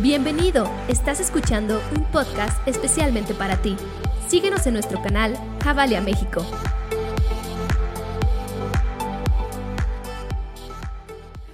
[0.00, 3.74] Bienvenido, estás escuchando un podcast especialmente para ti.
[4.28, 6.46] Síguenos en nuestro canal Javalia México.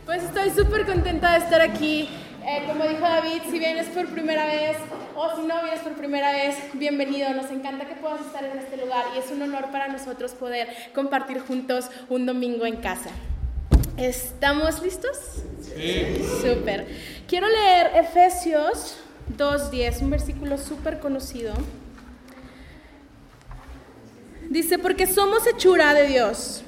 [0.05, 2.11] Pues estoy súper contenta de estar aquí.
[2.47, 4.77] Eh, como dijo David, si vienes por primera vez
[5.17, 7.33] o si no vienes por primera vez, bienvenido.
[7.33, 10.69] Nos encanta que puedas estar en este lugar y es un honor para nosotros poder
[10.95, 13.09] compartir juntos un domingo en casa.
[13.97, 15.17] ¿Estamos listos?
[15.61, 16.25] Sí.
[16.43, 16.87] Súper.
[17.29, 18.97] Quiero leer Efesios
[19.39, 21.55] 2.10, un versículo súper conocido.
[24.51, 26.63] Dice, porque somos hechura de Dios,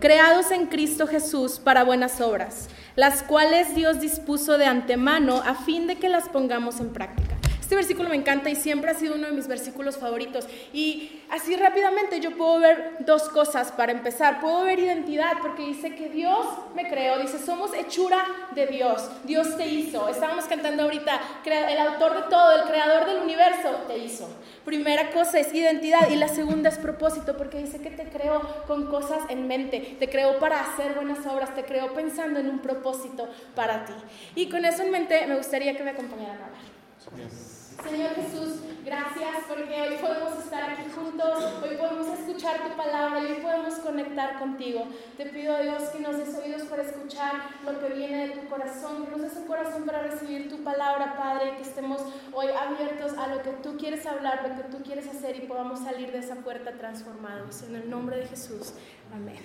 [0.00, 5.86] creados en Cristo Jesús para buenas obras, las cuales Dios dispuso de antemano a fin
[5.86, 7.41] de que las pongamos en práctica.
[7.72, 10.46] Este versículo me encanta y siempre ha sido uno de mis versículos favoritos.
[10.74, 14.42] Y así rápidamente yo puedo ver dos cosas para empezar.
[14.42, 19.08] Puedo ver identidad porque dice que Dios me creó, dice, somos hechura de Dios.
[19.24, 20.06] Dios te hizo.
[20.10, 24.28] Estábamos cantando ahorita, el autor de todo, el creador del universo, te hizo.
[24.66, 28.88] Primera cosa es identidad y la segunda es propósito porque dice que te creó con
[28.88, 33.30] cosas en mente, te creó para hacer buenas obras, te creó pensando en un propósito
[33.54, 33.94] para ti.
[34.34, 37.61] Y con eso en mente me gustaría que me acompañaran a hablar.
[37.80, 43.32] Señor Jesús, gracias porque hoy podemos estar aquí juntos, hoy podemos escuchar tu palabra y
[43.32, 44.86] hoy podemos conectar contigo.
[45.16, 47.32] Te pido, Dios, que nos des oídos para escuchar
[47.64, 51.16] lo que viene de tu corazón, que nos des un corazón para recibir tu palabra,
[51.16, 52.00] Padre, que estemos
[52.32, 55.80] hoy abiertos a lo que tú quieres hablar, lo que tú quieres hacer y podamos
[55.80, 57.62] salir de esa puerta transformados.
[57.62, 58.74] En el nombre de Jesús.
[59.14, 59.40] Amén.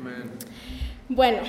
[0.00, 0.30] Amén.
[1.08, 1.42] Bueno.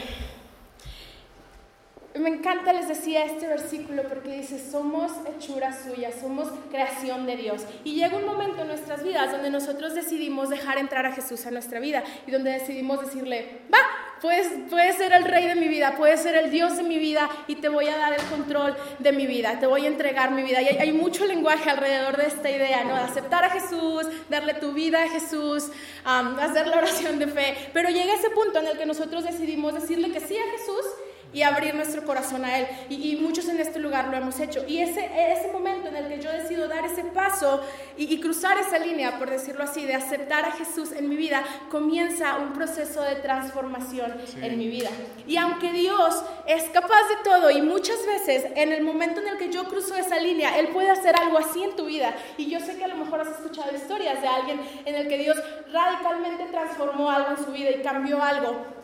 [2.15, 7.65] Me encanta, les decía, este versículo porque dice, somos hechura suya, somos creación de Dios.
[7.83, 11.51] Y llega un momento en nuestras vidas donde nosotros decidimos dejar entrar a Jesús a
[11.51, 13.77] nuestra vida y donde decidimos decirle, va,
[14.21, 17.29] puedes, puedes ser el rey de mi vida, puedes ser el Dios de mi vida
[17.47, 20.41] y te voy a dar el control de mi vida, te voy a entregar mi
[20.41, 20.63] vida.
[20.63, 22.95] Y hay, mucho lenguaje alrededor de esta idea, ¿no?
[22.95, 25.69] De aceptar a Jesús, darle tu vida a Jesús,
[26.03, 27.69] hacer la oración de fe.
[27.71, 30.85] Pero llega ese punto en el que nosotros decidimos decirle que sí a Jesús
[31.31, 32.67] y abrir nuestro corazón a Él.
[32.89, 34.63] Y, muchos en este lugar lo hemos hecho.
[34.67, 37.61] Y ese, ese momento en el que yo decido dar ese paso
[37.97, 42.37] y, cruzar esa línea, por decirlo así, de aceptar a Jesús en mi vida, comienza
[42.37, 44.89] un proceso de transformación en mi vida.
[45.27, 49.37] Y aunque Dios es capaz de todo y muchas veces en el momento en el
[49.37, 52.15] que yo cruzo esa línea, Él puede hacer algo así en tu vida.
[52.37, 55.17] Y yo sé que a lo mejor has escuchado historias de alguien en el que
[55.17, 55.37] Dios
[55.71, 58.78] radicalmente transformó algo en su vida y cambió algo.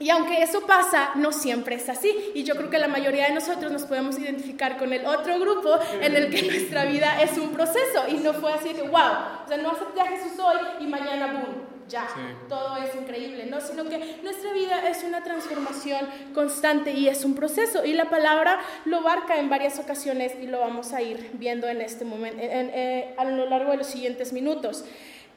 [0.00, 2.30] Y aunque eso pasa, no siempre es así.
[2.34, 5.76] Y yo creo que la mayoría de nosotros nos podemos identificar con el otro grupo
[6.00, 8.08] en el que nuestra vida es un proceso.
[8.08, 11.32] Y no fue así de, wow, o sea, no acepté a Jesús hoy y mañana,
[11.32, 12.06] boom, ya,
[12.48, 13.60] todo es increíble, ¿no?
[13.60, 17.84] Sino que nuestra vida es una transformación constante y es un proceso.
[17.84, 21.80] Y la palabra lo abarca en varias ocasiones y lo vamos a ir viendo en
[21.80, 24.84] este momento, eh, a lo largo de los siguientes minutos.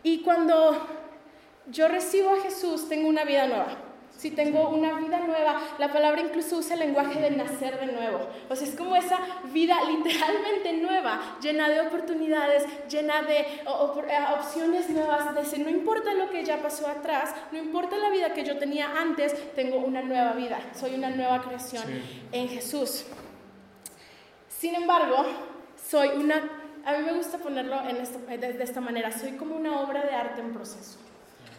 [0.04, 0.88] Y cuando
[1.72, 3.91] yo recibo a Jesús, tengo una vida nueva
[4.22, 8.20] si tengo una vida nueva, la palabra incluso usa el lenguaje de nacer de nuevo.
[8.50, 9.18] O sea, es como esa
[9.52, 15.34] vida literalmente nueva, llena de oportunidades, llena de eh, opciones nuevas.
[15.34, 18.92] De no importa lo que ya pasó atrás, no importa la vida que yo tenía
[18.96, 20.60] antes, tengo una nueva vida.
[20.80, 21.84] Soy una nueva creación
[22.32, 23.06] en Jesús.
[24.48, 25.26] Sin embargo,
[25.90, 26.48] soy una,
[26.86, 27.98] a mí me gusta ponerlo en
[28.40, 31.00] de esta manera, soy como una obra de arte en proceso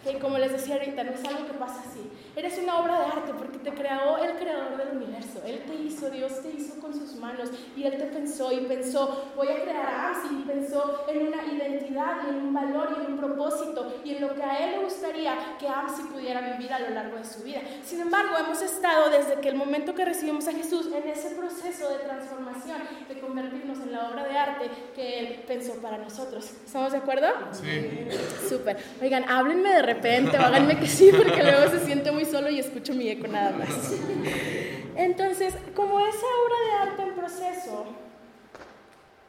[0.03, 2.11] que como les decía ahorita, no es algo que pasa así.
[2.35, 5.43] Eres una obra de arte porque te creó el creador del universo.
[5.45, 9.31] Él te hizo, Dios te hizo con sus manos y Él te pensó y pensó,
[9.37, 13.05] voy a crear a AMSI y pensó en una identidad y en un valor y
[13.05, 16.73] en un propósito y en lo que a Él le gustaría que AMSI pudiera vivir
[16.73, 17.61] a lo largo de su vida.
[17.85, 21.91] Sin embargo, hemos estado desde que el momento que recibimos a Jesús en ese proceso
[21.91, 26.51] de transformación, de convertirnos en la obra de arte que Él pensó para nosotros.
[26.65, 27.29] ¿Estamos de acuerdo?
[27.53, 28.09] Sí.
[28.49, 28.79] Súper.
[29.01, 32.59] Oigan, háblenme de repente o háganme que sí, porque luego se siente muy solo y
[32.59, 33.95] escucho mi eco nada más.
[34.97, 37.87] Entonces, como esa obra de arte en proceso,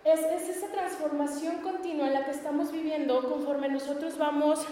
[0.03, 4.65] es, es esa transformación continua en la que estamos viviendo conforme nosotros vamos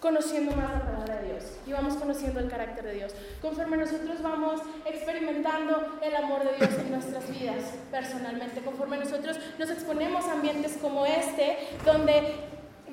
[0.00, 3.14] conociendo más la palabra de Dios y vamos conociendo el carácter de Dios.
[3.40, 7.62] Conforme nosotros vamos experimentando el amor de Dios en nuestras vidas
[7.92, 11.56] personalmente, conforme nosotros nos exponemos a ambientes como este,
[11.86, 12.34] donde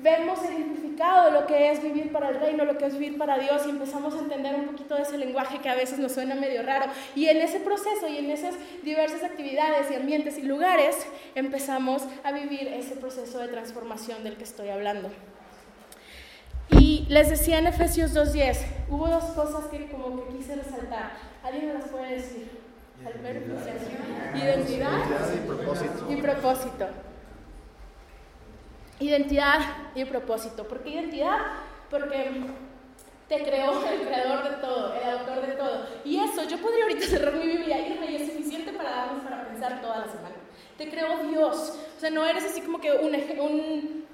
[0.02, 3.62] vemos identificado lo que es vivir para el reino, lo que es vivir para Dios
[3.66, 6.62] y empezamos a entender un poquito de ese lenguaje que a veces nos suena medio
[6.62, 6.86] raro.
[7.14, 10.96] Y en ese proceso y en esas diversas actividades y ambientes y lugares
[11.34, 15.10] empezamos a vivir ese proceso de transformación del que estoy hablando.
[16.70, 18.58] Y les decía en Efesios 2.10,
[18.88, 21.12] hubo dos cosas que como que quise resaltar.
[21.42, 22.48] ¿Alguien me las puede decir?
[23.04, 23.54] Alberto.
[24.36, 24.98] Identidad
[25.34, 26.06] y propósito.
[26.10, 27.09] y propósito.
[29.00, 29.60] Identidad
[29.94, 30.68] y propósito.
[30.68, 31.38] ¿Por qué identidad?
[31.90, 32.30] Porque
[33.28, 35.86] te creó el creador de todo, el autor de todo.
[36.04, 39.80] Y eso, yo podría ahorita cerrar mi Biblia y es suficiente para darnos para pensar
[39.80, 40.34] toda la semana.
[40.76, 41.78] Te creó Dios.
[41.96, 44.04] O sea, no eres así como que un, un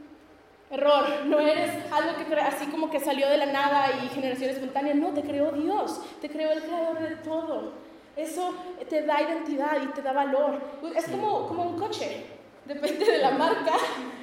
[0.70, 4.94] error, no eres algo que así como que salió de la nada y generación espontánea.
[4.94, 7.72] No, te creó Dios, te creó el creador de todo.
[8.16, 8.54] Eso
[8.88, 10.60] te da identidad y te da valor.
[10.94, 12.35] Es como, como un coche.
[12.66, 13.74] Depende de la marca,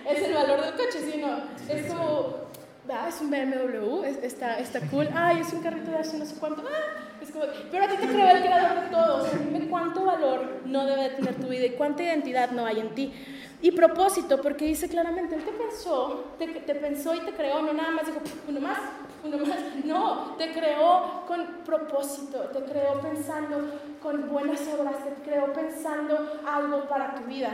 [0.09, 1.37] es el valor del coche, ¿sí no?
[1.73, 2.43] Es como,
[2.89, 6.35] ah, es un BMW, está, está cool, ay, es un carrito de hace no sé
[6.35, 10.03] cuánto, ah, es como, pero a ti te creó el creador de todo, dime cuánto
[10.03, 13.13] valor no debe tener tu vida y cuánta identidad no hay en ti.
[13.61, 17.71] Y propósito, porque dice claramente, Él te pensó, te, te pensó y te creó, no
[17.71, 18.19] nada más dijo,
[18.49, 18.77] uno más,
[19.23, 25.53] uno más, no, te creó con propósito, te creó pensando con buenas obras, te creó
[25.53, 27.53] pensando algo para tu vida.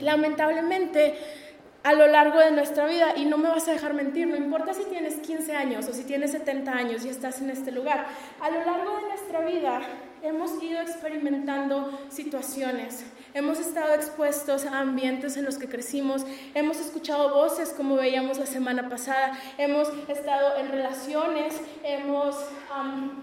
[0.00, 1.14] Lamentablemente,
[1.84, 4.72] a lo largo de nuestra vida, y no me vas a dejar mentir, no importa
[4.72, 8.06] si tienes 15 años o si tienes 70 años y estás en este lugar,
[8.40, 9.80] a lo largo de nuestra vida
[10.22, 13.04] hemos ido experimentando situaciones,
[13.34, 18.46] hemos estado expuestos a ambientes en los que crecimos, hemos escuchado voces como veíamos la
[18.46, 22.34] semana pasada, hemos estado en relaciones, hemos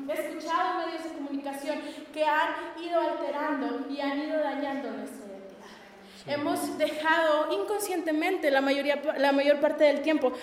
[0.07, 1.79] escuchado medios de comunicación
[2.13, 2.49] que han
[2.79, 4.89] ido alterando y han ido dañando
[6.27, 10.33] Hemos dejado inconscientemente la, mayoría, la mayor parte del tiempo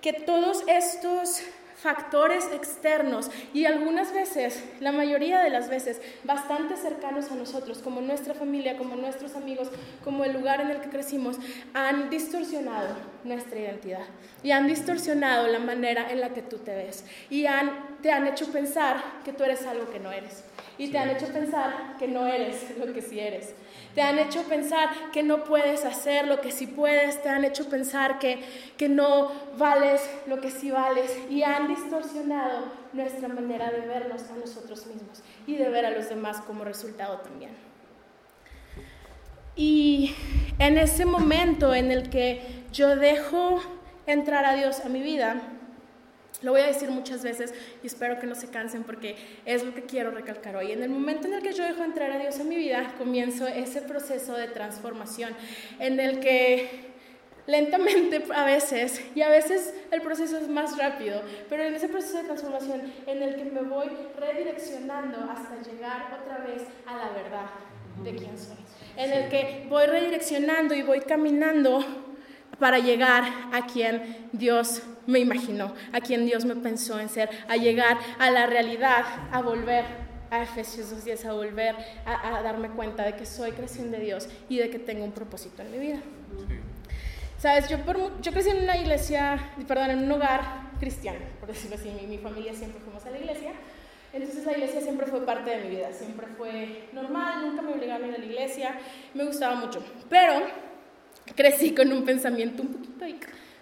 [0.00, 1.42] que todos estos
[1.76, 8.00] factores externos y algunas veces, la mayoría de las veces, bastante cercanos a nosotros, como
[8.00, 9.68] nuestra familia, como nuestros amigos,
[10.02, 11.36] como el lugar en el que crecimos,
[11.74, 14.04] han distorsionado nuestra identidad
[14.42, 18.26] y han distorsionado la manera en la que tú te ves y han, te han
[18.26, 20.44] hecho pensar que tú eres algo que no eres
[20.78, 23.54] y te han hecho pensar que no eres lo que sí eres.
[23.96, 27.66] Te han hecho pensar que no puedes hacer lo que sí puedes, te han hecho
[27.70, 28.44] pensar que,
[28.76, 34.36] que no vales lo que sí vales y han distorsionado nuestra manera de vernos a
[34.36, 37.52] nosotros mismos y de ver a los demás como resultado también.
[39.56, 40.14] Y
[40.58, 42.42] en ese momento en el que
[42.74, 43.62] yo dejo
[44.06, 45.40] entrar a Dios a mi vida,
[46.42, 49.74] lo voy a decir muchas veces y espero que no se cansen porque es lo
[49.74, 50.72] que quiero recalcar hoy.
[50.72, 53.46] En el momento en el que yo dejo entrar a Dios en mi vida, comienzo
[53.46, 55.34] ese proceso de transformación
[55.78, 56.94] en el que
[57.46, 62.18] lentamente a veces, y a veces el proceso es más rápido, pero en ese proceso
[62.18, 67.46] de transformación en el que me voy redireccionando hasta llegar otra vez a la verdad
[68.02, 68.56] de quién soy.
[68.96, 71.84] En el que voy redireccionando y voy caminando
[72.58, 77.56] para llegar a quien Dios me imaginó, a quien Dios me pensó en ser, a
[77.56, 79.84] llegar a la realidad, a volver
[80.30, 84.58] a Efesios 2.10, a volver a, darme cuenta de que soy creación de Dios y
[84.58, 86.00] de que tengo un propósito en mi vida.
[87.38, 87.78] Sabes, yo,
[88.22, 89.38] yo crecí en una iglesia,
[89.68, 93.18] perdón, en un hogar cristiano, por decirlo así, mi, mi familia siempre fuimos a la
[93.18, 93.52] iglesia,
[94.12, 98.04] entonces la iglesia siempre fue parte de mi vida, siempre fue normal, nunca me obligaron
[98.04, 98.78] a ir a la iglesia,
[99.14, 100.40] me gustaba mucho, pero
[101.34, 102.86] crecí con un pensamiento un poquito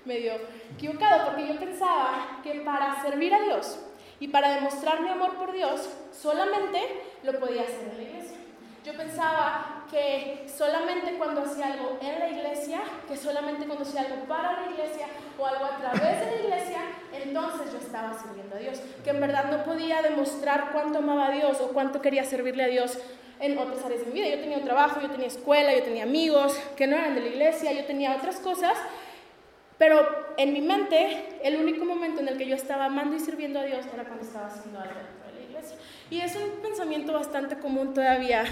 [0.04, 0.32] medio
[0.74, 3.78] equivocado, porque yo pensaba que para servir a Dios
[4.20, 6.78] y para demostrar mi amor por Dios, solamente
[7.22, 8.23] lo podía hacer en la iglesia.
[8.84, 14.26] Yo pensaba que solamente cuando hacía algo en la iglesia, que solamente cuando hacía algo
[14.28, 15.06] para la iglesia
[15.38, 16.80] o algo a través de la iglesia,
[17.10, 18.82] entonces yo estaba sirviendo a Dios.
[19.02, 22.66] Que en verdad no podía demostrar cuánto amaba a Dios o cuánto quería servirle a
[22.66, 22.98] Dios
[23.40, 24.36] en otras áreas de mi vida.
[24.36, 27.28] Yo tenía un trabajo, yo tenía escuela, yo tenía amigos que no eran de la
[27.28, 28.76] iglesia, yo tenía otras cosas,
[29.78, 30.06] pero
[30.36, 33.62] en mi mente el único momento en el que yo estaba amando y sirviendo a
[33.62, 35.78] Dios era cuando estaba haciendo algo dentro de la iglesia.
[36.10, 38.44] Y es un pensamiento bastante común todavía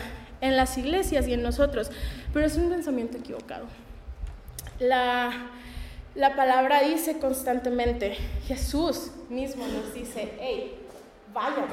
[0.43, 1.91] en las iglesias y en nosotros,
[2.35, 3.65] pero es un pensamiento equivocado.
[4.79, 5.51] La,
[6.15, 10.77] la palabra dice constantemente, Jesús mismo nos dice, hey,
[11.33, 11.67] vayan.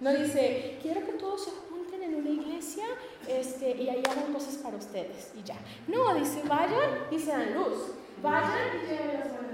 [0.00, 1.50] No dice, quiero que todos se
[2.04, 2.84] en una iglesia
[3.28, 5.56] este, y ahí hagan cosas para ustedes y ya.
[5.86, 7.92] No, dice, vayan y sean luz.
[8.22, 9.51] Vayan y lleven las buenas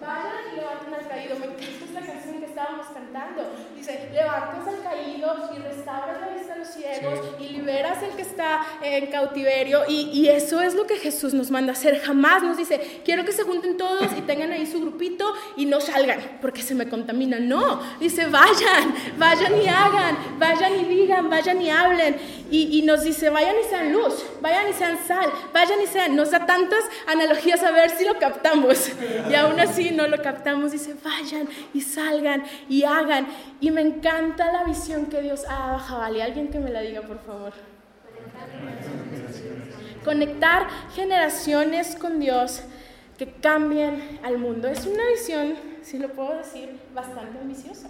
[0.00, 1.38] Vayan y levanten al caído.
[1.38, 3.50] Me encanta esta canción que estábamos cantando.
[3.74, 8.22] Dice, levantas al caído y restauras la vista a los ciegos y liberas al que
[8.22, 9.82] está en cautiverio.
[9.88, 12.00] Y, y, eso es lo que Jesús nos manda hacer.
[12.00, 15.80] Jamás nos dice, quiero que se junten todos y tengan ahí su grupito y no
[15.80, 17.38] salgan porque se me contamina.
[17.38, 22.16] No, dice, vayan, vayan y hagan, vayan y digan, vayan y hablen.
[22.50, 26.14] Y, y nos dice, vayan y sean luz, vayan y sean sal, vayan y sean.
[26.14, 28.90] Nos da tantas analogías a ver si lo captamos.
[29.30, 30.72] Y aún así no lo captamos.
[30.72, 33.26] Dice, vayan y salgan y hagan.
[33.60, 37.02] Y me encanta la visión que Dios ha dado a Alguien que me la diga,
[37.02, 37.52] por favor.
[40.04, 42.62] Conectar generaciones con Dios
[43.18, 44.68] que cambien al mundo.
[44.68, 47.88] Es una visión, si lo puedo decir, bastante ambiciosa.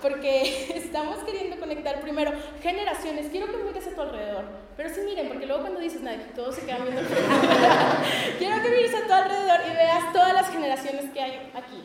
[0.00, 3.26] Porque estamos queriendo conectar primero generaciones.
[3.30, 4.44] Quiero que mires a tu alrededor.
[4.76, 7.02] Pero sí miren, porque luego cuando dices nadie, todos se quedan viendo.
[8.38, 11.82] Quiero que mires a tu alrededor y veas todas las generaciones que hay aquí.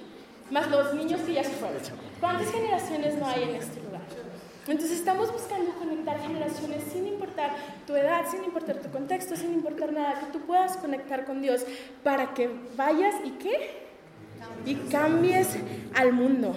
[0.52, 1.80] Más los niños que ya se fueron.
[2.20, 4.02] ¿Cuántas generaciones no hay en este lugar?
[4.68, 7.56] Entonces estamos buscando conectar generaciones sin importar
[7.86, 11.66] tu edad, sin importar tu contexto, sin importar nada, que tú puedas conectar con Dios
[12.04, 13.84] para que vayas y qué?
[14.66, 15.58] Y cambies
[15.94, 16.56] al mundo.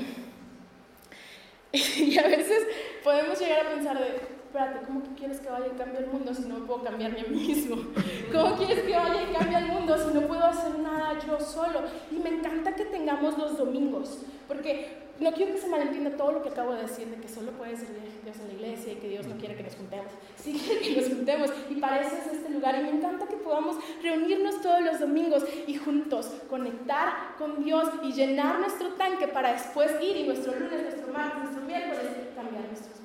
[1.96, 2.66] Y a veces
[3.02, 6.48] podemos llegar a pensar de, espérate, ¿cómo quieres que vaya y cambie el mundo si
[6.48, 7.76] no puedo cambiar a mí mismo?
[8.32, 11.80] ¿Cómo quieres que vaya y cambie el mundo si no puedo hacer nada yo solo?
[12.10, 16.42] Y me encanta que tengamos los domingos, porque no quiero que se malentienda todo lo
[16.42, 17.88] que acabo de decir, de que solo puede ser
[18.24, 20.12] Dios en la iglesia y que Dios no quiere que nos juntemos.
[20.36, 22.78] Sí quiere que nos juntemos y para eso es este lugar.
[22.78, 28.12] Y me encanta que podamos reunirnos todos los domingos y juntos conectar con Dios y
[28.12, 32.95] llenar nuestro tanque para después ir y nuestro lunes, nuestro martes, nuestro miércoles cambiar nuestros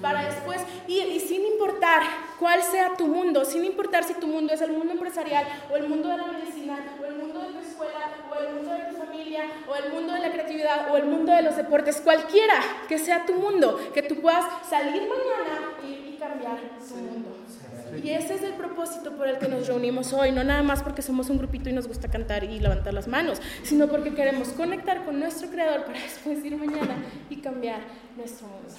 [0.00, 0.60] Para después.
[0.86, 2.02] Ir y sin importar
[2.38, 5.88] cuál sea tu mundo, sin importar si tu mundo es el mundo empresarial o el
[5.88, 8.96] mundo de la medicina o el mundo de tu escuela o el mundo de tu
[8.96, 12.54] familia o el mundo de la creatividad o el mundo de los deportes, cualquiera
[12.88, 17.36] que sea tu mundo, que tú puedas salir mañana y, y cambiar tu mundo.
[18.02, 21.02] Y ese es el propósito por el que nos reunimos hoy, no nada más porque
[21.02, 25.04] somos un grupito y nos gusta cantar y levantar las manos, sino porque queremos conectar
[25.04, 26.96] con nuestro Creador para después ir mañana
[27.30, 27.80] y cambiar
[28.16, 28.74] nuestro mundo.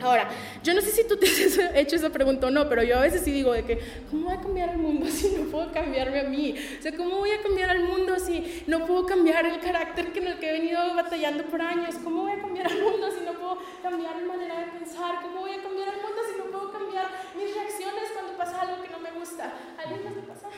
[0.00, 0.28] Ahora,
[0.62, 3.00] yo no sé si tú te has hecho esa pregunta o no, pero yo a
[3.00, 3.78] veces sí digo de que,
[4.10, 6.54] ¿cómo voy a cambiar el mundo si no puedo cambiarme a mí?
[6.78, 10.26] O sea, ¿cómo voy a cambiar el mundo si no puedo cambiar el carácter en
[10.26, 11.96] el que he venido batallando por años?
[12.02, 15.22] ¿Cómo voy a cambiar el mundo si no puedo cambiar mi manera de pensar?
[15.22, 16.49] ¿Cómo voy a cambiar el mundo si no puedo
[16.80, 17.06] cambiar
[17.36, 19.52] mis reacciones cuando pasa algo que no me gusta?
[19.78, 20.48] ¿A alguien más le pasa?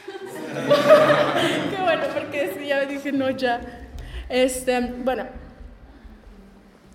[1.71, 3.61] Qué bueno, porque sí, ya dije, no, ya.
[4.29, 5.27] Este, bueno,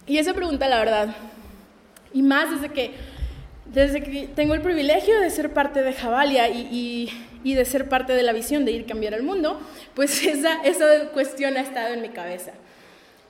[0.06, 1.16] y esa pregunta, la verdad,
[2.14, 2.96] y más desde que,
[3.66, 7.90] desde que tengo el privilegio de ser parte de Javalia y, y, y de ser
[7.90, 9.60] parte de la visión de ir a cambiar el mundo,
[9.94, 12.54] pues esa, esa cuestión ha estado en mi cabeza.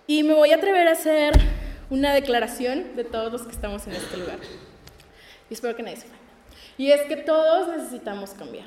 [0.05, 1.33] Y me voy a atrever a hacer
[1.89, 4.37] una declaración de todos los que estamos en este lugar.
[5.49, 6.23] Y espero que nadie se ofenda.
[6.77, 8.65] Y es que todos necesitamos cambiar.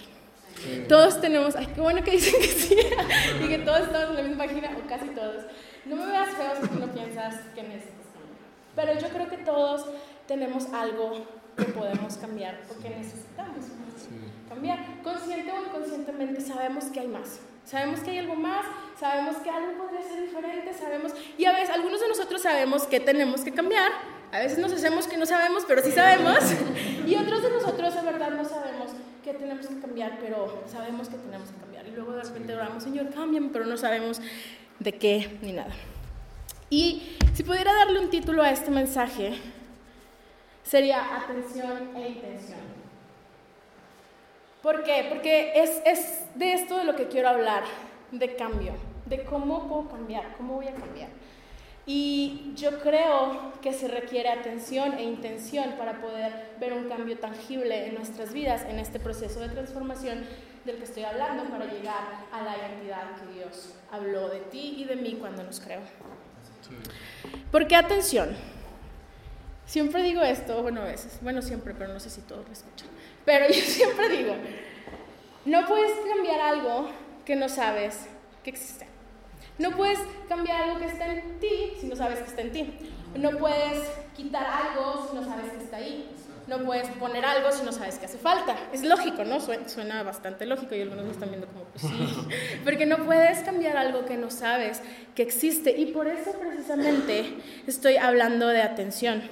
[0.88, 2.76] Todos tenemos, ay, qué bueno que dicen que sí,
[3.42, 5.44] y que todos estamos en la misma página, o casi todos.
[5.86, 8.40] No me veas feo si tú no piensas que necesitas cambiar.
[8.76, 9.86] Pero yo creo que todos
[10.26, 11.24] tenemos algo
[11.56, 13.66] que podemos cambiar o que necesitamos
[14.48, 15.02] cambiar.
[15.02, 17.40] Consciente o inconscientemente sabemos que hay más.
[17.64, 18.66] Sabemos que hay algo más,
[18.98, 22.98] sabemos que algo podría ser diferente, sabemos, y a veces algunos de nosotros sabemos que
[22.98, 23.92] tenemos que cambiar,
[24.32, 26.38] a veces nos hacemos que no sabemos, pero sí sabemos,
[27.06, 28.92] y otros de nosotros en verdad no sabemos
[29.24, 31.86] que tenemos que cambiar, pero sabemos que tenemos que cambiar.
[31.86, 34.20] Y luego de repente oramos, Señor, cámbiame, pero no sabemos
[34.78, 35.72] de qué ni nada.
[36.70, 39.34] Y si pudiera darle un título a este mensaje,
[40.62, 42.60] sería atención e intención.
[44.62, 45.06] ¿Por qué?
[45.08, 47.64] Porque es, es, de esto de lo que quiero hablar,
[48.12, 48.74] de cambio,
[49.06, 51.08] de cómo puedo cambiar, cómo voy a cambiar.
[51.86, 57.86] Y yo creo que se requiere atención e intención para poder ver un cambio tangible
[57.86, 60.24] en nuestras vidas, en este proceso de transformación
[60.64, 64.84] del que estoy hablando, para llegar a la identidad que Dios habló de ti y
[64.84, 65.80] de mí cuando nos creó.
[67.50, 68.36] ¿Por qué atención?
[69.66, 72.88] Siempre digo esto, bueno, a veces, bueno, siempre, pero no sé si todos lo escuchan.
[73.24, 74.34] Pero yo siempre digo,
[75.44, 76.90] no puedes cambiar algo
[77.24, 78.06] que no sabes
[78.42, 78.89] que existe.
[79.60, 82.78] No puedes cambiar algo que está en ti si no sabes que está en ti.
[83.14, 83.86] No puedes
[84.16, 86.08] quitar algo si no sabes que está ahí.
[86.46, 88.56] No puedes poner algo si no sabes que hace falta.
[88.72, 89.38] Es lógico, ¿no?
[89.38, 92.28] Suena, bastante lógico y algunos lo están viendo como, pues sí.
[92.64, 94.80] Porque no puedes cambiar algo que no sabes
[95.14, 95.78] que existe.
[95.78, 97.36] Y por eso precisamente
[97.66, 99.22] estoy hablando de atención.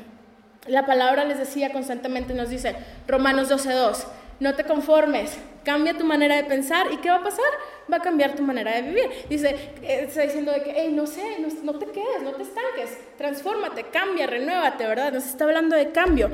[0.66, 4.04] La palabra les decía constantemente, nos dice, Romanos 12.2,
[4.40, 7.44] no te conformes, cambia tu manera de pensar y ¿qué va a pasar?
[7.92, 9.10] Va a cambiar tu manera de vivir.
[9.28, 12.98] Dice, está diciendo de que, hey, no sé, no, no, te quedes, no te estanques,
[13.16, 15.12] transfórmate, cambia, renuévate, ¿verdad?
[15.12, 16.30] Nos está hablando de cambio.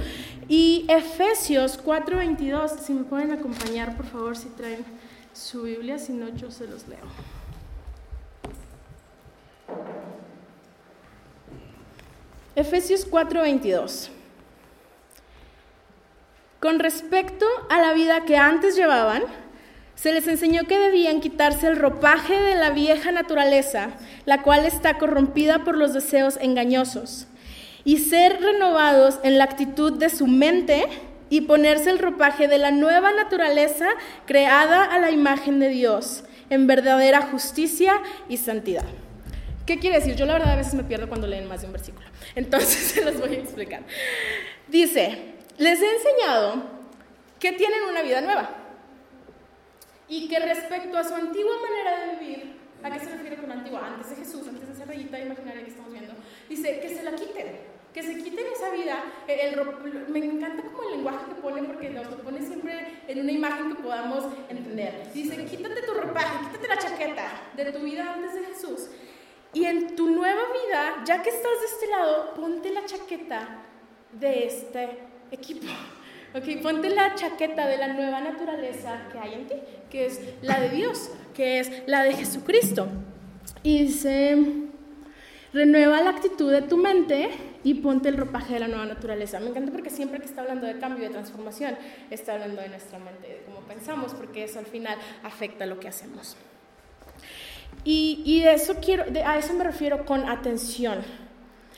[0.49, 4.85] Y Efesios 4.22, si me pueden acompañar, por favor, si traen
[5.33, 7.05] su Biblia, si no, yo se los leo.
[12.57, 14.11] Efesios 4:22.
[16.65, 19.23] Con respecto a la vida que antes llevaban,
[19.97, 23.91] se les enseñó que debían quitarse el ropaje de la vieja naturaleza,
[24.25, 27.27] la cual está corrompida por los deseos engañosos,
[27.85, 30.87] y ser renovados en la actitud de su mente
[31.29, 33.89] y ponerse el ropaje de la nueva naturaleza
[34.25, 38.87] creada a la imagen de Dios, en verdadera justicia y santidad.
[39.67, 40.15] ¿Qué quiere decir?
[40.15, 42.07] Yo la verdad a veces me pierdo cuando leen más de un versículo.
[42.35, 43.83] Entonces se los voy a explicar.
[44.67, 46.63] Dice, les he enseñado
[47.39, 48.51] que tienen una vida nueva
[50.09, 53.87] y que respecto a su antigua manera de vivir, ¿a qué se refiere con antigua?
[53.87, 56.15] Antes de Jesús, antes de esa rayita imaginaria que estamos viendo,
[56.49, 59.05] dice que se la quiten que se quiten esa vida.
[60.09, 63.69] me encanta como el lenguaje que pone porque nos lo pone siempre en una imagen
[63.69, 65.13] que podamos entender.
[65.15, 68.89] Dice, quítate tu ropaje, quítate la chaqueta de tu vida antes de Jesús.
[69.53, 73.63] Y en tu nueva vida, ya que estás de este lado, ponte la chaqueta
[74.11, 74.99] de este
[75.35, 75.67] equipo.
[76.35, 79.55] Ok, ponte la chaqueta de la nueva naturaleza que hay en ti,
[79.89, 82.89] que es la de Dios, que es la de Jesucristo.
[83.63, 84.37] Y dice,
[85.53, 87.31] renueva la actitud de tu mente
[87.63, 89.39] y ponte el ropaje de la nueva naturaleza.
[89.39, 91.77] Me encanta porque siempre que está hablando de cambio, de transformación,
[92.11, 95.87] está hablando de nuestra mente, de cómo pensamos, porque eso al final afecta lo que
[95.87, 96.37] hacemos.
[97.85, 100.99] Y, y eso quiero, a eso me refiero con atención,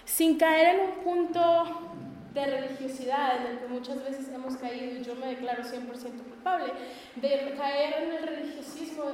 [0.07, 1.93] sin caer en un punto
[2.41, 6.73] de religiosidad en el que muchas veces hemos caído, y yo me declaro 100% culpable,
[7.17, 9.05] de caer en el religiosismo,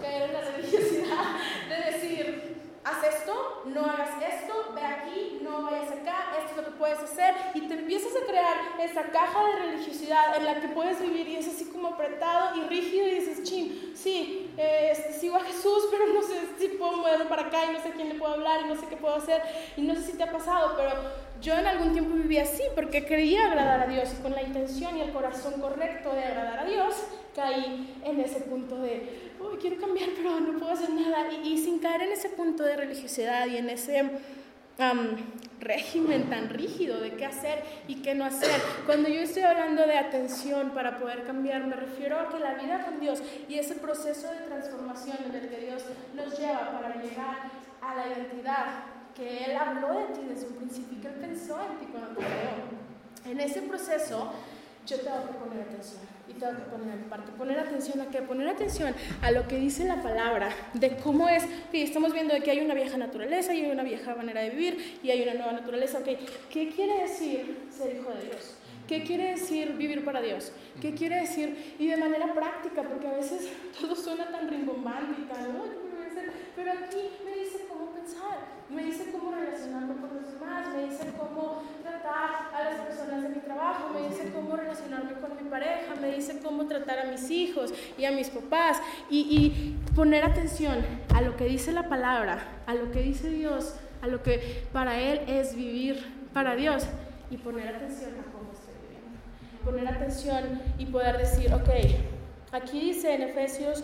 [0.00, 1.24] caer en la religiosidad,
[1.68, 6.64] de decir, haz esto, no hagas esto, ve aquí, no vayas acá, esto es lo
[6.64, 10.68] que puedes hacer, y te empiezas a crear esa caja de religiosidad en la que
[10.68, 15.12] puedes vivir y es así como apretado y rígido y dices, chin, sí, eh, este,
[15.14, 18.10] sigo a Jesús, pero no sé si puedo moverme para acá y no sé quién
[18.10, 19.42] le puedo hablar y no sé qué puedo hacer
[19.76, 20.90] y no sé si te ha pasado, pero
[21.40, 24.96] yo en algún tiempo viví así porque quería agradar a Dios y con la intención
[24.96, 26.94] y el corazón correcto de agradar a Dios,
[27.34, 31.32] caí en ese punto de uy, quiero cambiar, pero no puedo hacer nada.
[31.44, 34.10] Y, sin caer en ese punto de religiosidad y en ese
[35.60, 38.60] régimen tan rígido de qué hacer y qué no hacer.
[38.86, 42.84] Cuando yo estoy hablando de atención para poder cambiar, me refiero a que la vida
[42.84, 45.82] con Dios y ese proceso de transformación en el que Dios
[46.14, 51.00] nos lleva para llegar a la identidad que Él habló de ti desde un principio,
[51.02, 53.32] que Él pensó en ti cuando te creó.
[53.32, 54.32] En ese proceso,
[54.86, 57.32] yo tengo que poner atención y tengo que poner en parte.
[57.32, 58.22] Poner atención a qué?
[58.22, 61.44] Poner atención a lo que dice la palabra, de cómo es.
[61.72, 65.00] estamos viendo de que hay una vieja naturaleza y hay una vieja manera de vivir
[65.02, 65.98] y hay una nueva naturaleza.
[65.98, 66.24] Okay.
[66.48, 68.54] ¿Qué quiere decir ser hijo de Dios?
[68.86, 70.52] ¿Qué quiere decir vivir para Dios?
[70.80, 71.74] ¿Qué quiere decir?
[71.78, 73.50] Y de manera práctica, porque a veces
[73.80, 75.48] todo suena tan rimbombante y tan,
[76.56, 81.12] pero aquí me dice cómo pensar me dice cómo relacionarme con los demás, me dice
[81.18, 85.94] cómo tratar a las personas de mi trabajo, me dice cómo relacionarme con mi pareja,
[86.00, 90.84] me dice cómo tratar a mis hijos y a mis papás y, y poner atención
[91.14, 95.00] a lo que dice la palabra, a lo que dice Dios, a lo que para
[95.00, 96.86] Él es vivir para Dios
[97.30, 99.64] y poner atención a cómo estoy viviendo.
[99.64, 101.70] Poner atención y poder decir, ok,
[102.52, 103.82] aquí dice en Efesios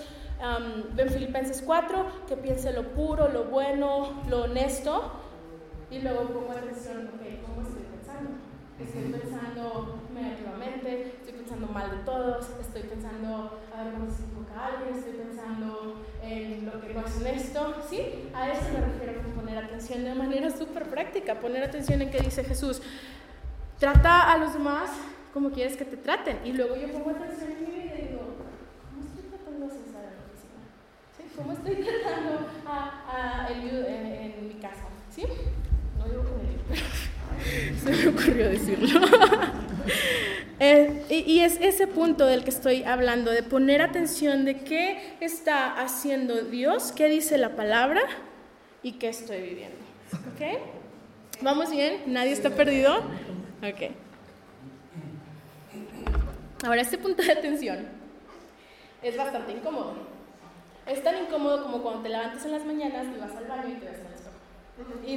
[0.96, 5.20] en Filipenses 4, que piense lo puro, lo bueno, lo honesto,
[5.90, 8.30] y luego pongo atención, ok, ¿cómo estoy pensando?
[8.78, 14.66] Estoy pensando negativamente, estoy pensando mal de todos, estoy pensando a ver cómo se equivoca
[14.66, 18.30] alguien, estoy pensando en lo que no es honesto, ¿sí?
[18.34, 22.18] A eso me refiero con poner atención de manera súper práctica, poner atención en que
[22.18, 22.82] dice Jesús,
[23.78, 24.90] trata a los demás
[25.32, 28.34] como quieres que te traten, y luego yo pongo atención en mi vida y digo,
[31.36, 34.84] ¿Cómo estoy tratando a, Eliud en, mi casa?
[35.10, 35.24] ¿Sí?
[35.98, 39.00] No digo con Eliud, pero se me ocurrió decirlo.
[40.60, 45.82] Eh, y, es ese punto del que estoy hablando, de poner atención de qué está
[45.82, 48.00] haciendo Dios, qué dice la palabra
[48.80, 49.76] y qué estoy viviendo.
[50.12, 51.42] ¿Ok?
[51.42, 52.02] ¿Vamos bien?
[52.06, 52.98] ¿Nadie está perdido?
[52.98, 53.90] Ok.
[56.64, 57.86] Ahora, este punto de atención
[59.02, 60.14] es bastante incómodo.
[60.86, 63.76] Es tan incómodo como cuando te levantas en las mañanas y vas al baño y
[63.80, 64.34] te ves en el espejo.
[65.06, 65.16] Y,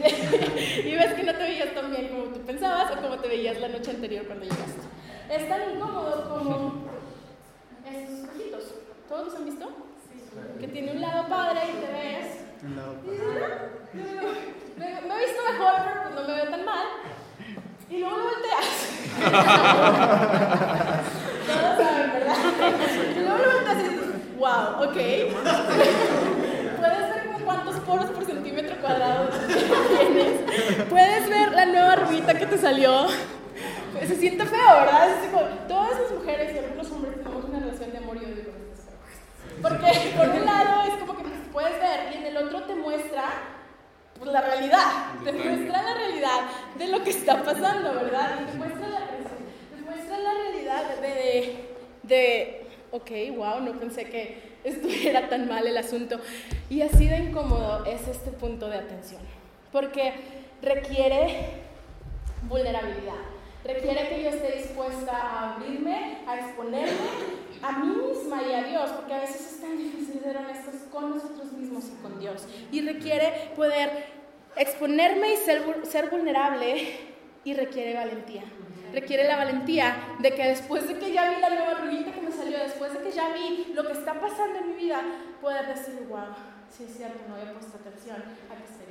[0.96, 3.68] ves que no te veías tan bien como tú pensabas o como te veías la
[3.68, 4.82] noche anterior cuando llegaste.
[5.30, 6.86] Es tan incómodo como
[7.86, 8.76] esos espejitos.
[9.10, 9.66] ¿Todos los han visto?
[9.66, 9.72] Sí.
[10.60, 12.46] Que tiene un lado padre y te ves.
[12.64, 13.18] Un lado padre.
[14.78, 14.90] Me, he
[15.26, 16.86] visto mejor, pero pues no me veo tan mal.
[17.90, 18.88] Y luego lo volteas.
[21.48, 22.38] Todos saben, ¿verdad?
[23.16, 23.86] Y luego lo volteas y
[24.38, 24.94] wow, ok.
[26.78, 30.86] Puedes ver cuántos poros por centímetro cuadrado tienes.
[30.90, 33.08] Puedes ver la nueva rubita que te salió.
[34.06, 35.10] Se siente feo, ¿verdad?
[35.10, 38.44] Es como, todas las mujeres y algunos hombres tenemos una relación de amor y odio
[38.46, 38.86] con estas
[39.62, 43.24] Porque por un lado es como que puedes ver y en el otro te muestra
[44.20, 45.14] pues, la realidad.
[45.24, 46.42] Te muestra la realidad
[46.78, 48.40] de lo que está pasando, ¿verdad?
[48.42, 49.08] Y te muestra la
[52.04, 56.20] de, ok, wow, no pensé que estuviera tan mal el asunto.
[56.70, 59.22] Y así de incómodo es este punto de atención,
[59.72, 60.14] porque
[60.62, 61.68] requiere
[62.44, 63.22] vulnerabilidad,
[63.64, 68.92] requiere que yo esté dispuesta a abrirme, a exponerme a mí misma y a Dios,
[68.92, 72.48] porque a veces es tan difícil ser honestos con nosotros mismos y con Dios.
[72.72, 74.06] Y requiere poder
[74.56, 77.07] exponerme y ser, ser vulnerable
[77.48, 78.44] y requiere valentía.
[78.94, 82.30] Requiere la valentía de que después de que ya vi la nueva ruguita que me
[82.30, 85.00] salió, después de que ya vi lo que está pasando en mi vida,
[85.42, 86.28] poder decir, wow,
[86.70, 88.88] sí es cierto, no había puesto atención a que estoy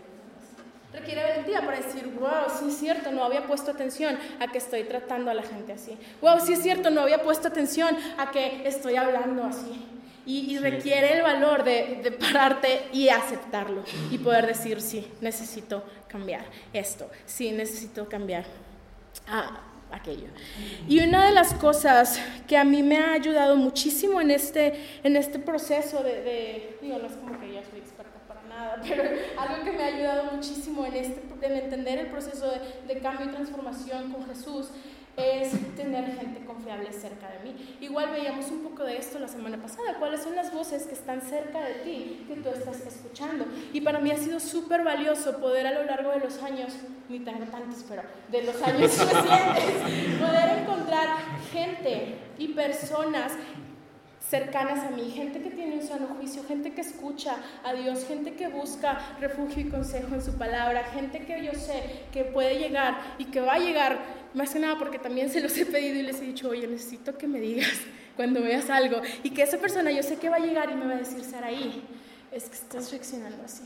[0.91, 4.85] Requiere valentía para decir, wow, sí es cierto, no había puesto atención a que estoy
[4.85, 5.99] tratando a la gente así.
[6.23, 9.96] Wow, sí es cierto, no había puesto atención a que estoy hablando así.
[10.27, 16.45] Y, requiere el valor de, de, pararte y aceptarlo y poder decir, sí, necesito cambiar
[16.73, 18.45] esto, sí, necesito cambiar
[19.29, 19.61] ah,
[19.93, 20.27] aquello.
[20.89, 25.15] Y una de las cosas que a mí me ha ayudado muchísimo en este, en
[25.15, 27.83] este proceso de, de digo, no es como que yo soy
[28.83, 29.03] pero
[29.39, 33.27] algo que me ha ayudado muchísimo en, este, en entender el proceso de, de cambio
[33.27, 34.69] y transformación con Jesús
[35.17, 37.77] es tener gente confiable cerca de mí.
[37.81, 41.23] Igual veíamos un poco de esto la semana pasada, cuáles son las voces que están
[41.23, 43.47] cerca de ti, que tú estás escuchando.
[43.73, 46.73] Y para mí ha sido súper valioso poder a lo largo de los años,
[47.09, 51.09] ni tengo tantos, pero de los años recientes, poder encontrar
[51.53, 53.33] gente y personas
[54.29, 58.35] cercanas a mí, gente que tiene un sano juicio, gente que escucha a Dios, gente
[58.35, 62.99] que busca refugio y consejo en su palabra, gente que yo sé que puede llegar
[63.19, 63.99] y que va a llegar,
[64.37, 67.17] más que nada porque también se los he pedido y les he dicho, oye, necesito
[67.17, 67.73] que me digas
[68.17, 70.87] cuando veas algo, y que esa persona yo sé que va a llegar y me
[70.87, 71.83] va a decir, Saraí,
[72.33, 73.63] es que estás reaccionando así.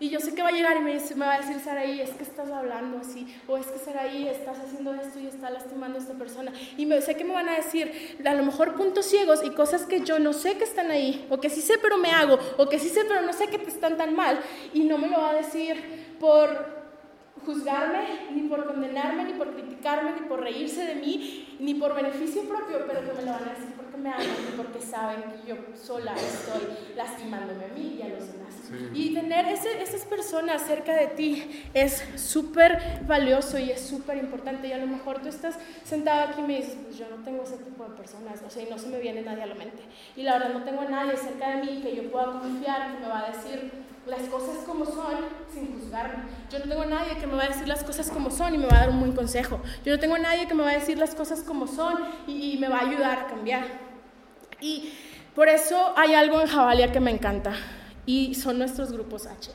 [0.00, 2.10] Y yo sé que va a llegar y me, me va a decir, Saraí, es
[2.10, 6.02] que estás hablando así, o es que Saraí, estás haciendo esto y está lastimando a
[6.02, 6.52] esta persona.
[6.76, 9.82] Y me, sé que me van a decir, a lo mejor puntos ciegos y cosas
[9.86, 12.68] que yo no sé que están ahí, o que sí sé pero me hago, o
[12.68, 14.40] que sí sé pero no sé que te están tan mal.
[14.72, 16.81] Y no me lo va a decir por
[17.44, 22.42] juzgarme, ni por condenarme, ni por criticarme, ni por reírse de mí, ni por beneficio
[22.42, 25.56] propio, pero que me lo van a decir porque me aman porque saben que yo
[25.80, 28.42] sola estoy lastimándome a mí y a los demás.
[28.94, 34.68] Y tener ese, esas personas cerca de ti es súper valioso y es súper importante.
[34.68, 37.42] Y a lo mejor tú estás sentado aquí y me dices, pues yo no tengo
[37.42, 39.82] ese tipo de personas, o sea, y no se me viene nadie a la mente.
[40.16, 43.00] Y la verdad no tengo a nadie cerca de mí que yo pueda confiar, que
[43.00, 43.70] me va a decir
[44.06, 45.14] las cosas como son
[45.52, 46.24] sin juzgarme.
[46.50, 48.58] Yo no tengo a nadie que me va a decir las cosas como son y
[48.58, 49.60] me va a dar un buen consejo.
[49.84, 51.94] Yo no tengo a nadie que me va a decir las cosas como son
[52.26, 53.91] y, y me va a ayudar a cambiar.
[54.62, 54.92] Y
[55.34, 57.52] por eso hay algo en Jabalia que me encanta
[58.06, 59.50] y son nuestros grupos H.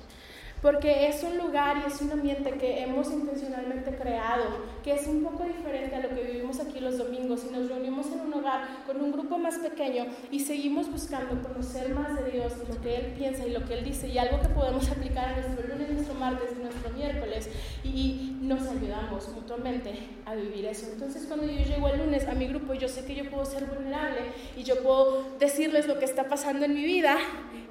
[0.67, 4.43] Porque es un lugar y es un ambiente que hemos intencionalmente creado,
[4.84, 7.45] que es un poco diferente a lo que vivimos aquí los domingos.
[7.49, 11.95] Y nos reunimos en un hogar con un grupo más pequeño y seguimos buscando conocer
[11.95, 14.49] más de Dios, lo que Él piensa y lo que Él dice, y algo que
[14.49, 17.49] podemos aplicar a nuestro lunes, nuestro martes y nuestro miércoles.
[17.86, 19.93] Y nos ayudamos mutuamente
[20.25, 20.88] a vivir eso.
[20.91, 23.63] Entonces, cuando yo llego el lunes a mi grupo, yo sé que yo puedo ser
[23.67, 24.19] vulnerable
[24.58, 27.17] y yo puedo decirles lo que está pasando en mi vida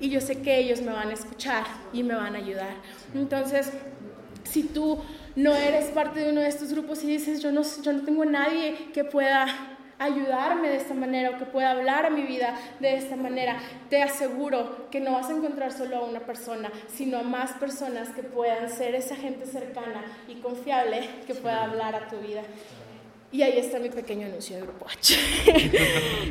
[0.00, 2.74] y yo sé que ellos me van a escuchar y me van a ayudar.
[3.14, 3.72] Entonces,
[4.44, 5.02] si tú
[5.34, 8.24] no eres parte de uno de estos grupos y dices, yo no, yo no tengo
[8.24, 9.46] nadie que pueda
[9.98, 13.56] ayudarme de esta manera o que pueda hablar a mi vida de esta manera,
[13.88, 18.10] te aseguro que no vas a encontrar solo a una persona, sino a más personas
[18.10, 22.42] que puedan ser esa gente cercana y confiable que pueda hablar a tu vida.
[23.32, 25.16] Y ahí está mi pequeño anuncio de Grupo H.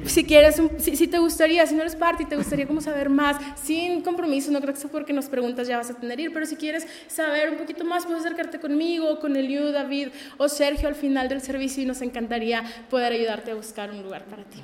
[0.06, 3.38] si quieres, si, te gustaría, si no eres parte y te gustaría como saber más,
[3.62, 6.46] sin compromiso, no creo que sea porque nos preguntas ya vas a tener ir, pero
[6.46, 10.96] si quieres saber un poquito más, puedes acercarte conmigo, con Eliu, David o Sergio al
[10.96, 14.62] final del servicio y nos encantaría poder ayudarte a buscar un lugar para ti.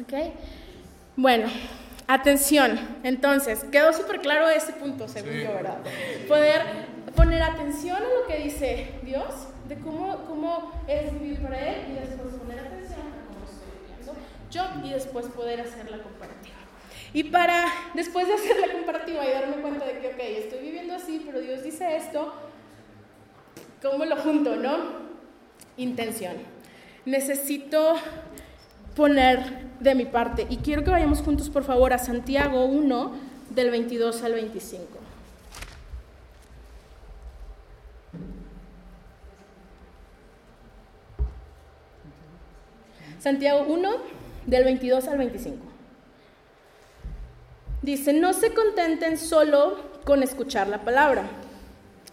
[0.00, 0.32] ¿Ok?
[1.14, 1.48] Bueno,
[2.08, 2.78] atención.
[3.04, 5.78] Entonces, quedó súper claro ese punto, según yo, ¿verdad?
[6.26, 6.62] Poder
[7.14, 12.34] poner atención a lo que dice Dios cómo, cómo es vivir para Él y después
[12.34, 14.14] poner atención a cómo estoy viviendo
[14.50, 16.56] yo y después poder hacer la comparativa.
[17.14, 20.94] Y para después de hacer la comparativa y darme cuenta de que, ok, estoy viviendo
[20.94, 22.32] así, pero Dios dice esto,
[23.82, 24.76] ¿cómo lo junto, no?
[25.76, 26.36] Intención.
[27.04, 27.96] Necesito
[28.94, 30.46] poner de mi parte.
[30.48, 33.12] Y quiero que vayamos juntos, por favor, a Santiago 1,
[33.50, 35.01] del 22 al 25.
[43.22, 43.90] Santiago 1,
[44.46, 45.56] del 22 al 25.
[47.80, 51.22] Dice, no se contenten solo con escuchar la palabra,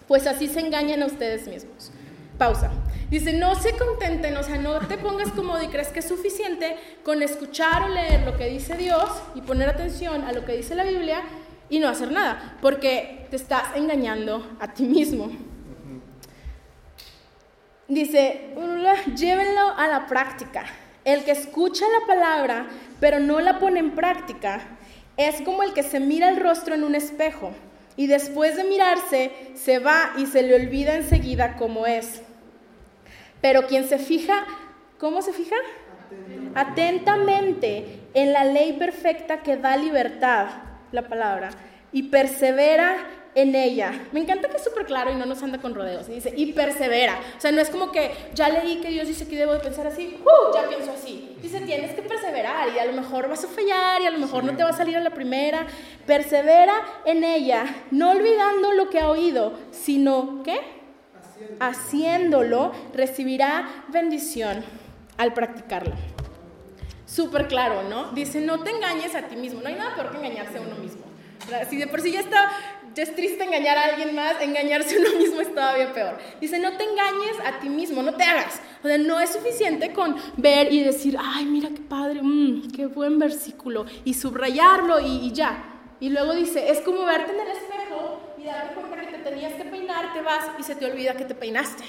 [0.08, 1.92] pues así se engañan a ustedes mismos.
[2.38, 2.70] Pausa.
[3.10, 6.78] Dice, no se contenten, o sea, no te pongas cómodo y crees que es suficiente
[7.04, 10.76] con escuchar o leer lo que dice Dios y poner atención a lo que dice
[10.76, 11.24] la Biblia
[11.72, 15.32] y no hacer nada, porque te estás engañando a ti mismo.
[17.88, 18.54] Dice,
[19.16, 20.66] llévenlo a la práctica.
[21.10, 22.68] El que escucha la palabra,
[23.00, 24.62] pero no la pone en práctica,
[25.18, 27.52] es como el que se mira el rostro en un espejo
[27.96, 32.22] y después de mirarse se va y se le olvida enseguida cómo es.
[33.42, 34.46] Pero quien se fija,
[35.00, 35.56] ¿cómo se fija?
[36.54, 40.50] Atentamente en la ley perfecta que da libertad,
[40.92, 41.50] la palabra,
[41.92, 42.98] y persevera
[43.42, 44.08] en ella.
[44.12, 46.10] Me encanta que es súper claro y no nos anda con rodeos.
[46.10, 47.20] Y dice, y persevera.
[47.38, 49.88] O sea, no es como que ya leí que Dios dice que debo de pensar
[49.88, 50.56] así, ¡uh!
[50.56, 51.36] ya pienso así.
[51.42, 54.44] Dice, tienes que perseverar y a lo mejor vas a fallar y a lo mejor
[54.44, 55.68] no te va a salir a la primera.
[56.06, 56.74] Persevera
[57.06, 60.60] en ella, no olvidando lo que ha oído, sino que
[61.60, 64.64] haciéndolo recibirá bendición
[65.18, 65.96] al practicarlo.
[67.06, 68.12] Súper claro, ¿no?
[68.12, 69.62] Dice, no te engañes a ti mismo.
[69.62, 71.10] No hay nada peor que engañarse a uno mismo.
[71.70, 72.52] Si de por sí ya está
[73.02, 76.18] es triste engañar a alguien más, engañarse a uno mismo es todavía peor.
[76.40, 78.62] Dice, no te engañes a ti mismo, no te hagas.
[78.84, 82.88] O sea, no es suficiente con ver y decir, ay, mira qué padre, mm, qué
[82.88, 85.64] buen versículo, y subrayarlo y, y, ya.
[86.00, 89.54] Y luego dice, es como verte en el espejo y darte cuenta que te tenías
[89.54, 91.84] que peinar, te vas y se te olvida que te peinaste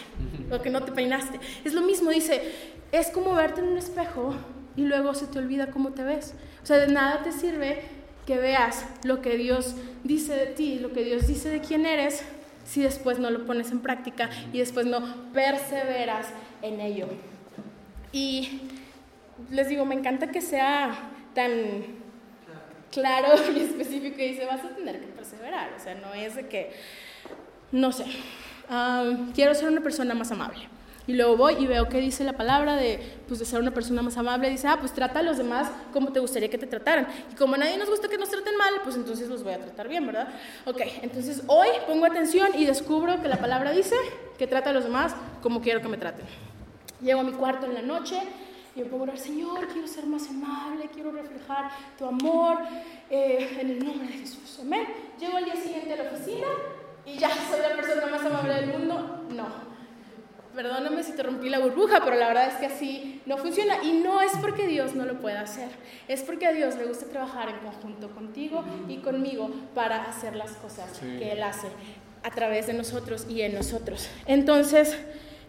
[0.50, 1.38] o que no te peinaste.
[1.64, 2.52] Es lo mismo, dice,
[2.92, 4.34] es como verte en un espejo
[4.76, 6.34] y luego se te olvida cómo te ves.
[6.62, 7.99] O sea, de nada te sirve
[8.30, 12.22] que veas lo que Dios dice de ti, lo que Dios dice de quién eres,
[12.64, 16.28] si después no lo pones en práctica y después no perseveras
[16.62, 17.08] en ello.
[18.12, 18.60] Y
[19.50, 21.50] les digo, me encanta que sea tan
[22.92, 26.46] claro y específico y dice, vas a tener que perseverar, o sea, no es de
[26.46, 26.70] que,
[27.72, 28.04] no sé,
[28.68, 30.68] ah, quiero ser una persona más amable
[31.06, 34.02] y luego voy y veo qué dice la palabra de, pues, de ser una persona
[34.02, 34.50] más amable.
[34.50, 37.08] Dice, ah, pues trata a los demás como te gustaría que te trataran.
[37.32, 39.58] Y como a nadie nos gusta que nos traten mal, pues entonces los voy a
[39.58, 40.28] tratar bien, ¿verdad?
[40.66, 43.96] Ok, entonces hoy pongo atención y descubro que la palabra dice
[44.38, 46.26] que trata a los demás como quiero que me traten.
[47.02, 48.16] Llego a mi cuarto en la noche
[48.76, 52.58] y me pongo a orar, Señor, quiero ser más amable, quiero reflejar tu amor
[53.10, 54.58] eh, en el nombre de Jesús.
[54.60, 54.86] Amén.
[55.18, 56.46] Llego al día siguiente a la oficina
[57.04, 59.26] y ya soy la persona más amable del mundo.
[59.30, 59.69] No,
[60.54, 63.82] perdóname si te rompí la burbuja, pero la verdad es que así no funciona.
[63.82, 65.68] Y no es porque Dios no lo pueda hacer,
[66.08, 70.52] es porque a Dios le gusta trabajar en conjunto contigo y conmigo para hacer las
[70.52, 71.68] cosas que Él hace
[72.22, 74.08] a través de nosotros y en nosotros.
[74.26, 74.96] Entonces,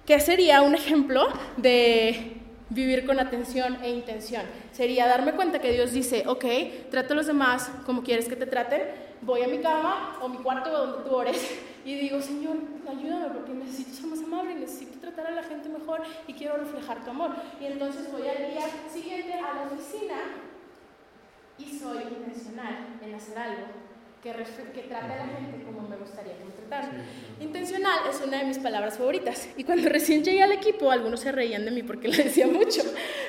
[0.05, 2.37] ¿qué sería un ejemplo de
[2.69, 4.43] vivir con atención e intención?
[4.71, 6.45] Sería darme cuenta que Dios dice, ok,
[6.89, 8.81] trata a los demás como quieres que te traten,
[9.21, 13.53] voy a mi cama o mi cuarto donde tú ores y digo, Señor, ayúdame porque
[13.53, 17.31] necesito ser más amable, necesito tratar a la gente mejor y quiero reflejar tu amor.
[17.59, 20.15] Y entonces voy al día siguiente a la oficina
[21.57, 23.65] y soy intencional en hacer algo
[24.21, 24.31] que,
[24.73, 27.03] que trate a la gente como me gustaría que me trataran.
[27.39, 29.49] Intencional es una de mis palabras favoritas.
[29.57, 32.83] Y cuando recién llegué al equipo, algunos se reían de mí porque lo decía mucho.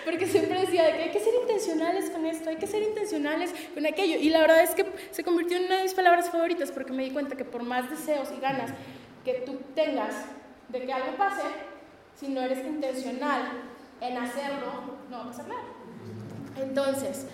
[0.05, 3.87] Porque siempre decía que hay que ser intencionales con esto, hay que ser intencionales con
[3.87, 4.19] aquello.
[4.19, 7.05] Y la verdad es que se convirtió en una de mis palabras favoritas porque me
[7.05, 8.71] di cuenta que por más deseos y ganas
[9.25, 10.15] que tú tengas
[10.69, 11.43] de que algo pase,
[12.19, 13.43] si no eres intencional
[14.01, 15.63] en hacerlo, no va a pasar nada.
[16.61, 17.27] Entonces,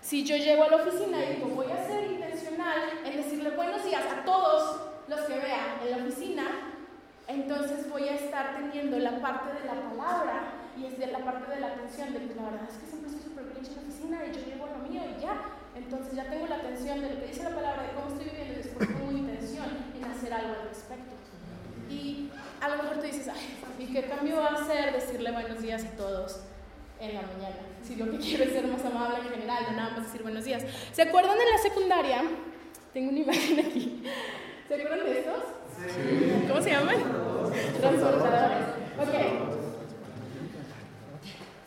[0.00, 3.84] si yo llego a la oficina y digo, voy a ser intencional en decirle buenos
[3.84, 6.44] días a todos los que vean en la oficina,
[7.28, 11.50] entonces voy a estar teniendo la parte de la palabra y es de la parte
[11.52, 13.35] de la atención, de que la verdad es que siempre estoy
[13.74, 15.52] la oficina y yo llevo lo mío y ya.
[15.74, 18.54] Entonces ya tengo la atención de lo que dice la palabra, de cómo estoy viviendo
[18.54, 21.12] y después tengo intención en hacer algo al respecto.
[21.90, 25.60] Y a lo mejor tú dices, ay, ¿y qué cambio va a hacer decirle buenos
[25.60, 26.40] días a todos
[26.98, 27.66] en la mañana?
[27.86, 30.44] si lo que quiero es ser más amable en general, no nada más decir buenos
[30.44, 30.64] días.
[30.92, 32.22] ¿Se acuerdan de la secundaria?
[32.92, 34.02] Tengo una imagen aquí.
[34.66, 35.44] ¿Se acuerdan de estos?
[35.76, 36.44] Sí.
[36.48, 36.96] ¿Cómo se llaman?
[37.80, 38.66] Transportadores.
[38.98, 39.14] Ok.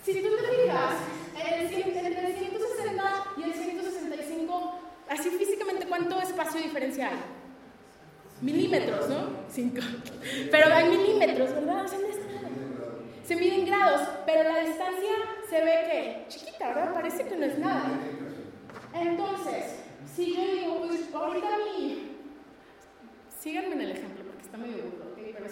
[0.04, 0.96] Si tú te fijas,
[1.38, 6.20] entre el 160 y el 165, así físicamente, ¿cuánto
[8.42, 9.30] Milímetros, ¿no?
[9.50, 9.82] Cinco.
[10.52, 11.86] Pero hay milímetros, ¿verdad?
[13.24, 15.12] se miden grados, pero la distancia
[15.48, 16.94] se ve que chiquita, ¿verdad?
[16.94, 18.00] Parece que no es nada.
[18.94, 19.82] Entonces,
[20.16, 22.10] si yo digo, pues ahorita mi...
[23.40, 25.20] Síganme en el ejemplo porque está medio duro, ¿ok?
[25.34, 25.48] Pero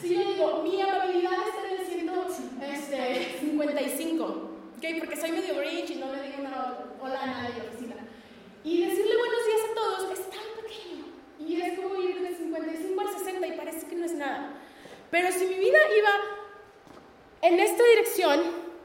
[0.00, 4.84] si yo digo, mi amabilidad está en el 155, ¿ok?
[5.00, 7.72] Porque soy medio rich y no le digo una hola a nadie.
[8.64, 11.04] Y decirle buenos días a todos es tan pequeño.
[11.40, 14.54] Y es como ir de 55 al 60 y parece que no es nada.
[15.10, 16.10] Pero si mi vida iba
[17.42, 18.40] en esta dirección,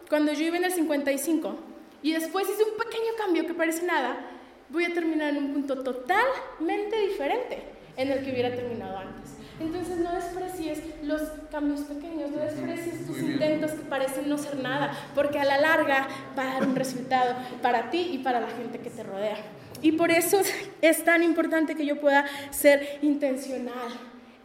[0.10, 1.56] cuando yo iba en el 55,
[2.02, 4.18] y después hice un pequeño cambio que parece nada,
[4.70, 7.64] voy a terminar en un punto totalmente diferente
[7.98, 9.34] en el que hubiera terminado antes.
[9.60, 14.92] Entonces no desprecies los cambios pequeños, no desprecies tus intentos que parecen no ser nada,
[15.16, 18.80] porque a la larga va a dar un resultado para ti y para la gente
[18.80, 19.38] que te rodea.
[19.82, 20.42] Y por eso
[20.82, 23.90] es tan importante que yo pueda ser intencional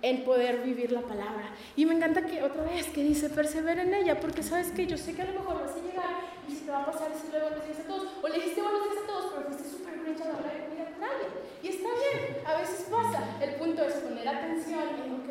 [0.02, 1.54] en poder vivir la palabra.
[1.76, 4.98] Y me encanta que otra vez que dice, persevera en ella, porque sabes que yo
[4.98, 7.40] sé que a lo mejor vas a llegar y si te va a pasar decirle
[7.40, 10.24] buenos días a todos, o le dijiste buenos días a todos, pero fuiste súper brecha
[10.24, 11.30] a la hora de con alguien.
[11.62, 13.22] Y está bien, a veces pasa.
[13.40, 15.30] El punto es poner atención en, ok,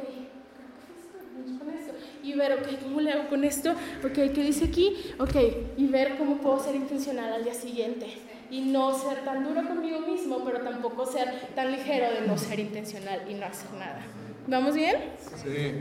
[1.59, 1.93] con esto.
[2.23, 3.71] Y ver, ok, ¿cómo le hago con esto?
[3.71, 4.95] Ok, ¿qué dice aquí?
[5.19, 5.35] Ok,
[5.75, 8.07] y ver cómo puedo ser intencional al día siguiente.
[8.51, 12.59] Y no ser tan duro conmigo mismo, pero tampoco ser tan ligero de no ser
[12.59, 14.01] intencional y no hacer nada.
[14.45, 14.97] ¿Vamos bien?
[15.41, 15.73] Sí.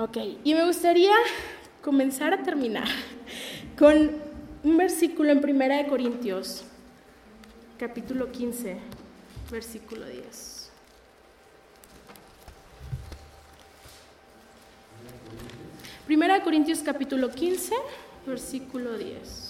[0.00, 1.12] Ok, y me gustaría
[1.82, 2.86] comenzar a terminar
[3.76, 4.12] con
[4.62, 6.62] un versículo en Primera de Corintios,
[7.78, 8.76] capítulo 15,
[9.50, 10.70] versículo 10.
[16.06, 17.74] Primera de Corintios capítulo 15,
[18.24, 19.47] versículo 10.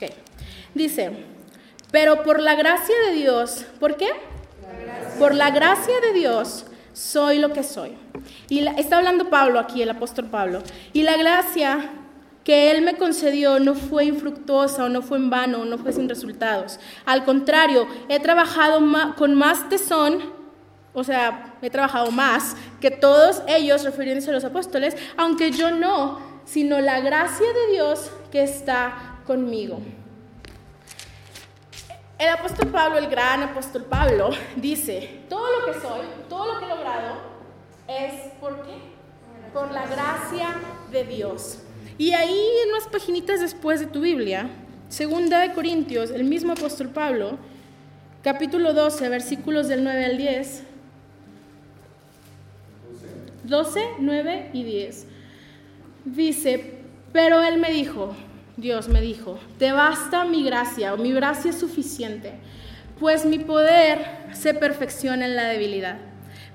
[0.00, 0.10] Ok.
[0.74, 1.10] Dice,
[1.90, 4.08] pero por la gracia de Dios, ¿por qué?
[5.18, 7.92] Por la gracia de Dios soy lo que soy.
[8.48, 10.62] Y está hablando Pablo aquí, el apóstol Pablo.
[10.92, 11.90] Y la gracia
[12.44, 15.92] que Él me concedió no fue infructuosa o no fue en vano o no fue
[15.92, 16.80] sin resultados.
[17.04, 18.80] Al contrario, he trabajado
[19.16, 20.32] con más tesón,
[20.94, 26.20] o sea, he trabajado más que todos ellos, refiriéndose a los apóstoles, aunque yo no,
[26.44, 29.78] sino la gracia de Dios que está conmigo.
[32.18, 36.64] El apóstol Pablo, el gran apóstol Pablo, dice, todo lo que soy, todo lo que
[36.64, 37.14] he logrado,
[37.86, 38.74] es ¿por qué?
[39.52, 40.48] Por la gracia
[40.90, 41.60] de Dios.
[41.96, 44.50] Y ahí en unas paginitas después de tu Biblia,
[44.88, 47.38] segunda de Corintios, el mismo apóstol Pablo,
[48.24, 50.62] capítulo 12, versículos del 9 al 10.
[53.44, 55.06] 12, 9 y 10.
[56.04, 56.80] Dice,
[57.12, 58.16] pero él me dijo,
[58.60, 62.34] Dios me dijo, te basta mi gracia o mi gracia es suficiente,
[62.98, 65.96] pues mi poder se perfecciona en la debilidad.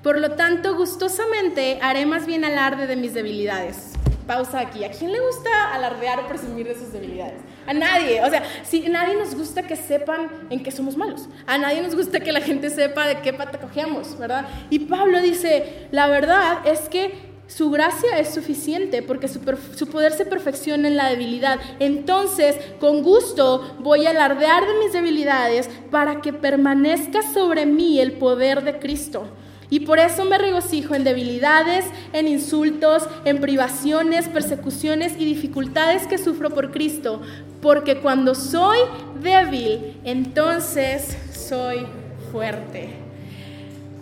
[0.03, 3.93] Por lo tanto, gustosamente haré más bien alarde de mis debilidades.
[4.27, 4.83] Pausa aquí.
[4.83, 7.41] ¿A quién le gusta alardear o presumir de sus debilidades?
[7.65, 8.21] A nadie.
[8.23, 11.27] O sea, si a nadie nos gusta que sepan en qué somos malos.
[11.47, 14.45] A nadie nos gusta que la gente sepa de qué pata cogemos, ¿verdad?
[14.69, 20.25] Y Pablo dice, la verdad es que su gracia es suficiente porque su, poder se
[20.25, 21.59] perfecciona en la debilidad.
[21.79, 28.13] Entonces, con gusto voy a alardear de mis debilidades para que permanezca sobre mí el
[28.13, 29.27] poder de Cristo.
[29.69, 36.17] Y por eso me regocijo en debilidades, en insultos, en privaciones, persecuciones y dificultades que
[36.17, 37.21] sufro por Cristo.
[37.61, 38.79] Porque cuando soy
[39.21, 41.85] débil, entonces soy
[42.31, 43.04] fuerte.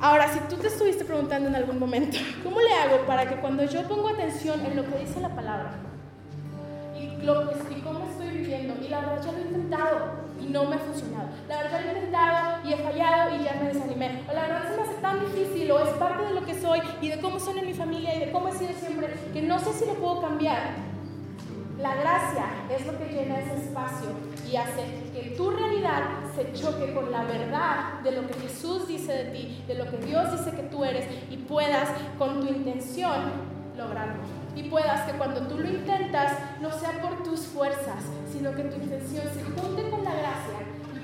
[0.04, 3.64] Ahora, si tú te estuviste preguntando en algún momento, ¿cómo le hago para que cuando
[3.64, 5.76] yo pongo atención en lo que dice la palabra
[6.94, 9.98] y, lo, y cómo estoy viviendo, y la verdad ya lo he intentado
[10.42, 13.54] y no me ha funcionado, la verdad lo he intentado y he fallado y ya
[13.54, 16.46] me desanimé, o la verdad se me hace tan difícil o es parte de lo
[16.46, 19.08] que soy y de cómo son en mi familia y de cómo he sido siempre,
[19.32, 20.72] que no sé si lo puedo cambiar.
[21.80, 26.04] La gracia es lo que llena ese espacio y hace que tu realidad
[26.36, 29.98] se choque con la verdad de lo que Jesús dice de ti, de lo que
[29.98, 31.90] Dios dice que tú eres y puedas
[32.20, 33.32] con tu intención
[33.76, 34.22] lograrlo.
[34.56, 38.76] Y puedas que cuando tú lo intentas no sea por tus fuerzas, sino que tu
[38.76, 40.63] intención se junte con la gracia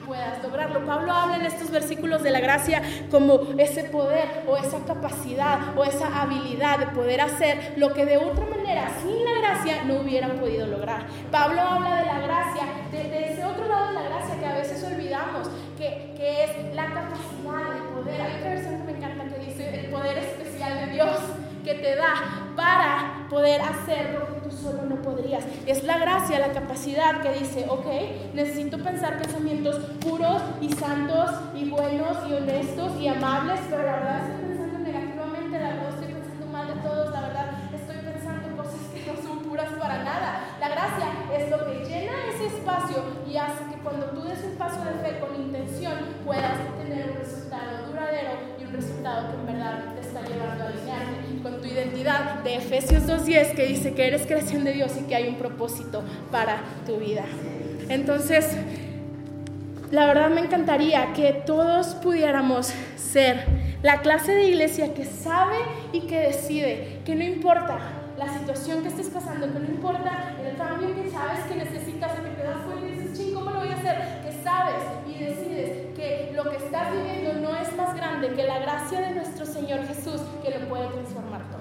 [0.10, 0.84] puedas lograrlo.
[0.86, 5.86] Pablo habla en estos versículos de la gracia como ese poder o esa capacidad o
[5.86, 10.40] esa habilidad de poder hacer lo que de otra manera, sin la gracia, no hubieran
[10.40, 11.06] podido lograr.
[11.32, 14.84] Pablo habla de la gracia, de, ese otro lado de la gracia que a veces
[14.84, 15.48] olvidamos,
[15.78, 18.22] que, que es la capacidad de poder.
[18.22, 21.20] Hay otra versión que me encanta que dice el poder especial de Dios
[21.70, 22.16] que te da
[22.56, 25.44] para poder hacer lo que tú solo no podrías.
[25.68, 27.86] Es la gracia, la capacidad que dice, ok,
[28.34, 34.30] necesito pensar pensamientos puros y santos y buenos y honestos y amables, pero la verdad
[34.30, 38.82] estoy pensando negativamente, la verdad estoy pensando mal de todos, la verdad estoy pensando cosas
[38.92, 40.58] que no son puras para nada.
[40.60, 41.06] La gracia
[41.38, 42.98] es lo que llena ese espacio
[43.30, 45.94] y hace que cuando tú des un paso de fe con intención
[46.26, 51.62] puedas tener un resultado duradero resultado que en verdad te está llevando a alinearte con
[51.62, 55.28] tu identidad de Efesios 2.10 que dice que eres creación de Dios y que hay
[55.30, 57.24] un propósito para tu vida.
[57.88, 58.56] Entonces,
[59.92, 63.46] la verdad me encantaría que todos pudiéramos ser
[63.82, 65.56] la clase de iglesia que sabe
[65.94, 67.80] y que decide, que no importa
[68.18, 72.30] la situación que estés pasando, que no importa el cambio que sabes que necesitas, que
[72.30, 73.96] te das cuenta y dices, ching, ¿cómo lo voy a hacer?
[74.26, 74.76] Que sabes
[75.08, 75.49] y decides
[76.44, 80.22] lo que estás viviendo no es más grande que la gracia de nuestro Señor Jesús
[80.42, 81.60] que lo puede transformar todo.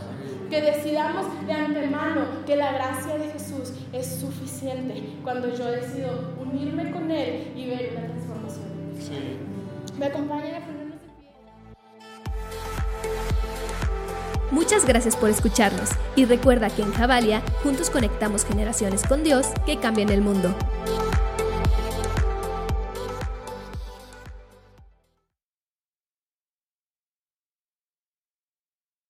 [0.48, 6.92] Que decidamos de antemano que la gracia de Jesús es suficiente cuando yo decido unirme
[6.92, 8.66] con Él y ver una transformación.
[9.00, 9.38] Sí.
[9.98, 11.30] ¿Me acompañan a ponernos de pie?
[14.52, 19.78] Muchas gracias por escucharnos y recuerda que en Javalia juntos conectamos generaciones con Dios que
[19.78, 20.54] cambian el mundo.